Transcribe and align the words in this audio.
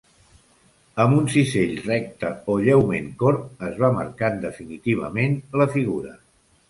Amb 1.03 1.17
un 1.17 1.27
cisell 1.33 1.75
recte 1.83 2.31
o 2.53 2.55
lleument 2.69 3.11
corb 3.25 3.63
es 3.71 3.77
va 3.85 3.93
marcant 3.99 4.41
definitivament 4.47 5.37
la 5.63 5.69
figura. 5.77 6.17